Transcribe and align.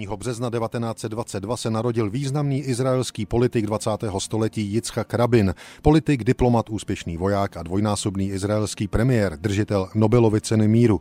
1. 0.00 0.16
března 0.16 0.50
1922 0.50 1.56
se 1.56 1.70
narodil 1.70 2.10
významný 2.10 2.60
izraelský 2.60 3.26
politik 3.26 3.66
20. 3.66 3.90
století 4.18 4.62
Yitzhak 4.62 5.14
Rabin, 5.14 5.54
politik, 5.82 6.24
diplomat, 6.24 6.70
úspěšný 6.70 7.16
voják 7.16 7.56
a 7.56 7.62
dvojnásobný 7.62 8.28
izraelský 8.28 8.88
premiér, 8.88 9.36
držitel 9.40 9.88
Nobelovy 9.94 10.40
ceny 10.40 10.68
míru. 10.68 11.00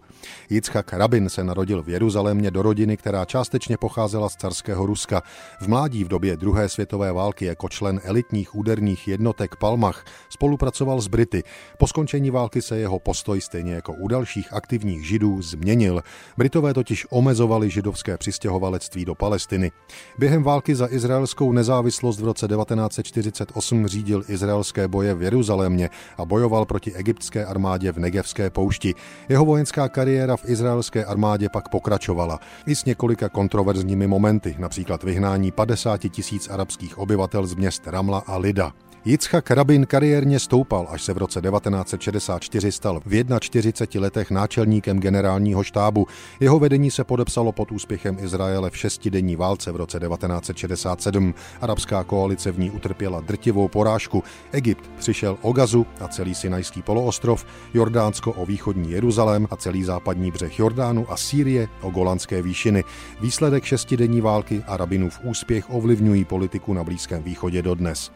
Yitzhak 0.49 0.93
Rabin 0.93 1.29
se 1.29 1.43
narodil 1.43 1.83
v 1.83 1.89
Jeruzalémě 1.89 2.51
do 2.51 2.61
rodiny, 2.61 2.97
která 2.97 3.25
částečně 3.25 3.77
pocházela 3.77 4.29
z 4.29 4.35
carského 4.35 4.85
Ruska. 4.85 5.21
V 5.61 5.67
mládí 5.67 6.03
v 6.03 6.07
době 6.07 6.37
druhé 6.37 6.69
světové 6.69 7.11
války 7.11 7.45
jako 7.45 7.69
člen 7.69 8.01
elitních 8.03 8.55
úderních 8.55 9.07
jednotek 9.07 9.55
Palmach 9.55 10.05
spolupracoval 10.29 11.01
s 11.01 11.07
Brity. 11.07 11.43
Po 11.77 11.87
skončení 11.87 12.31
války 12.31 12.61
se 12.61 12.77
jeho 12.77 12.99
postoj 12.99 13.41
stejně 13.41 13.73
jako 13.73 13.93
u 13.93 14.07
dalších 14.07 14.53
aktivních 14.53 15.07
židů 15.07 15.41
změnil. 15.41 16.01
Britové 16.37 16.73
totiž 16.73 17.05
omezovali 17.09 17.69
židovské 17.69 18.17
přistěhovalectví 18.17 18.84
do 19.05 19.15
Palestiny. 19.15 19.71
Během 20.17 20.43
války 20.43 20.75
za 20.75 20.87
izraelskou 20.91 21.51
nezávislost 21.51 22.19
v 22.19 22.25
roce 22.25 22.47
1948 22.47 23.87
řídil 23.87 24.23
izraelské 24.27 24.87
boje 24.87 25.13
v 25.13 25.21
Jeruzalémě 25.21 25.89
a 26.17 26.25
bojoval 26.25 26.65
proti 26.65 26.93
egyptské 26.93 27.45
armádě 27.45 27.91
v 27.91 27.99
Negevské 27.99 28.49
poušti. 28.49 28.93
Jeho 29.29 29.45
vojenská 29.45 29.89
kariéra 29.89 30.37
v 30.37 30.49
izraelské 30.49 31.05
armádě 31.05 31.49
pak 31.49 31.69
pokračovala 31.69 32.39
i 32.67 32.75
s 32.75 32.85
několika 32.85 33.29
kontroverzními 33.29 34.07
momenty, 34.07 34.55
například 34.59 35.03
vyhnání 35.03 35.51
50 35.51 35.97
tisíc 35.97 36.49
arabských 36.49 36.97
obyvatel 36.97 37.47
z 37.47 37.55
měst 37.55 37.87
Ramla 37.87 38.23
a 38.27 38.37
Lida. 38.37 38.84
Yitzhak 39.07 39.51
Rabin 39.51 39.85
kariérně 39.85 40.39
stoupal, 40.39 40.87
až 40.89 41.03
se 41.03 41.13
v 41.13 41.17
roce 41.17 41.41
1964 41.41 42.71
stal 42.71 43.01
v 43.05 43.39
41 43.39 44.01
letech 44.01 44.31
náčelníkem 44.31 44.99
generálního 44.99 45.63
štábu. 45.63 46.07
Jeho 46.39 46.59
vedení 46.59 46.91
se 46.91 47.03
podepsalo 47.03 47.51
pod 47.51 47.71
úspěchem 47.71 48.17
Izraele 48.19 48.69
v 48.69 48.77
šestidenní 48.77 49.35
válce 49.35 49.71
v 49.71 49.75
roce 49.75 49.99
1967. 49.99 51.33
Arabská 51.61 52.03
koalice 52.03 52.51
v 52.51 52.59
ní 52.59 52.71
utrpěla 52.71 53.21
drtivou 53.21 53.67
porážku. 53.67 54.23
Egypt 54.51 54.89
přišel 54.97 55.37
o 55.41 55.53
Gazu 55.53 55.85
a 55.99 56.07
celý 56.07 56.35
Sinajský 56.35 56.81
poloostrov, 56.81 57.45
Jordánsko 57.73 58.31
o 58.31 58.45
východní 58.45 58.91
Jeruzalém 58.91 59.47
a 59.51 59.55
celý 59.55 59.83
západní 59.83 60.31
břeh 60.31 60.59
Jordánu 60.59 61.11
a 61.11 61.17
Sýrie 61.17 61.67
o 61.81 61.89
Golanské 61.89 62.41
výšiny. 62.41 62.83
Výsledek 63.21 63.63
šestidenní 63.63 64.21
války 64.21 64.63
a 64.67 64.77
Rabinův 64.77 65.19
úspěch 65.23 65.65
ovlivňují 65.69 66.25
politiku 66.25 66.73
na 66.73 66.83
Blízkém 66.83 67.23
východě 67.23 67.61
dodnes. 67.61 68.11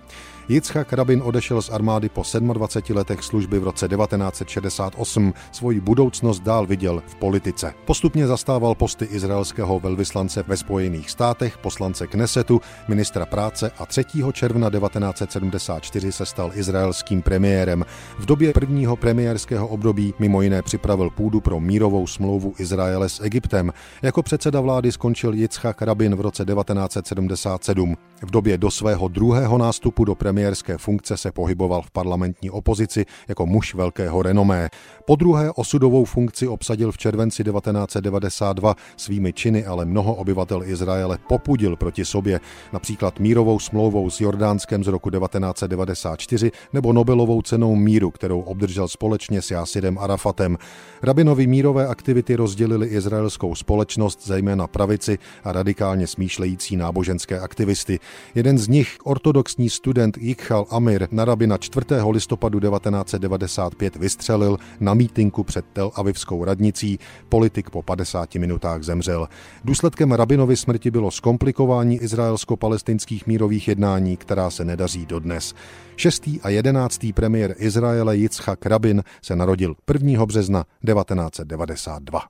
Yitzhak 0.50 0.94
Rabin 0.94 1.22
odešel 1.25 1.61
z 1.61 1.69
armády 1.69 2.09
po 2.09 2.23
27 2.53 2.97
letech 2.97 3.23
služby 3.23 3.59
v 3.59 3.64
roce 3.64 3.88
1968. 3.88 5.33
Svoji 5.52 5.80
budoucnost 5.80 6.39
dál 6.39 6.66
viděl 6.66 7.03
v 7.08 7.16
politice. 7.16 7.73
Postupně 7.86 8.28
zastával 8.28 8.75
posty 8.75 9.06
izraelského 9.06 9.80
velvyslance 9.80 10.44
ve 10.47 10.58
Spojených 10.58 11.09
státech, 11.09 11.58
poslance 11.58 12.08
Knesetu, 12.08 12.61
ministra 12.88 13.25
práce 13.25 13.72
a 13.78 13.86
3. 13.86 14.03
června 14.33 14.69
1974 14.69 16.11
se 16.11 16.25
stal 16.25 16.52
izraelským 16.53 17.22
premiérem. 17.22 17.86
V 18.19 18.25
době 18.25 18.53
prvního 18.53 18.95
premiérského 18.95 19.67
období 19.67 20.13
mimo 20.19 20.41
jiné 20.41 20.61
připravil 20.61 21.09
půdu 21.09 21.41
pro 21.41 21.59
mírovou 21.59 22.08
smlouvu 22.08 22.53
Izraele 22.58 23.09
s 23.09 23.19
Egyptem. 23.23 23.73
Jako 24.02 24.23
předseda 24.23 24.61
vlády 24.61 24.91
skončil 24.91 25.34
Yitzhak 25.34 25.81
Rabin 25.81 26.16
v 26.16 26.22
roce 26.22 26.45
1977. 26.45 27.95
V 28.22 28.31
době 28.31 28.58
do 28.58 28.72
svého 28.72 29.08
druhého 29.08 29.58
nástupu 29.58 30.06
do 30.06 30.16
premiérské 30.16 30.78
funkce 30.78 31.17
se 31.17 31.31
pohyboval 31.31 31.81
v 31.81 31.92
parlamentní 31.92 32.50
opozici 32.50 33.06
jako 33.28 33.45
muž 33.45 33.75
velkého 33.75 34.22
renomé. 34.22 34.70
Po 35.06 35.16
druhé 35.16 35.52
osudovou 35.52 36.06
funkci 36.06 36.47
obsadil 36.47 36.92
v 36.92 36.97
červenci 36.97 37.44
1992 37.44 38.75
svými 38.97 39.34
činy, 39.34 39.66
ale 39.66 39.86
mnoho 39.86 40.16
obyvatel 40.16 40.64
Izraele 40.64 41.17
popudil 41.28 41.75
proti 41.75 42.06
sobě, 42.06 42.40
například 42.74 43.19
mírovou 43.19 43.59
smlouvou 43.59 44.09
s 44.09 44.22
Jordánskem 44.22 44.84
z 44.84 44.88
roku 44.88 45.09
1994 45.09 46.51
nebo 46.74 46.94
Nobelovou 46.94 47.41
cenou 47.41 47.75
míru, 47.75 48.12
kterou 48.12 48.41
obdržel 48.41 48.88
společně 48.88 49.41
s 49.41 49.51
Jásidem 49.51 49.97
Arafatem. 49.97 50.57
Rabinovi 51.03 51.47
mírové 51.47 51.88
aktivity 51.88 52.36
rozdělili 52.36 52.88
izraelskou 52.88 53.56
společnost, 53.56 54.28
zejména 54.28 54.68
pravici 54.68 55.18
a 55.44 55.51
radikálně 55.51 56.07
smýšlející 56.07 56.75
náboženské 56.75 57.40
aktivisty. 57.40 58.00
Jeden 58.36 58.58
z 58.58 58.68
nich, 58.68 58.97
ortodoxní 59.03 59.70
student 59.70 60.18
Yichal 60.18 60.66
Amir 60.70 61.08
na 61.12 61.25
rabina 61.25 61.58
4. 61.58 61.86
listopadu 62.12 62.59
1995 62.59 63.96
vystřelil 63.96 64.58
na 64.80 64.94
mítinku 64.94 65.44
před 65.44 65.66
Tel 65.74 65.92
Avivskou 65.96 66.46
radnicí. 66.46 67.00
Politik 67.30 67.69
po 67.69 67.81
50 67.81 68.36
minutách 68.36 68.84
zemřel. 68.84 69.28
Důsledkem 69.64 70.12
rabinovy 70.12 70.58
smrti 70.58 70.92
bylo 70.92 71.12
zkomplikování 71.12 71.98
izraelsko-palestinských 71.98 73.28
mírových 73.28 73.68
jednání, 73.68 74.18
která 74.18 74.50
se 74.50 74.66
nedaří 74.66 75.06
dodnes. 75.06 75.53
Šestý 75.96 76.42
a 76.42 76.50
jedenáctý 76.50 77.14
premiér 77.14 77.56
Izraele 77.58 78.18
Yitzhak 78.18 78.66
Rabin 78.66 79.03
se 79.22 79.36
narodil 79.36 79.75
1. 79.94 80.25
března 80.25 80.66
1992. 80.86 82.22